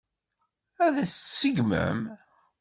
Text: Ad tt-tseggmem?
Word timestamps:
Ad 0.85 0.93
tt-tseggmem? 1.03 1.99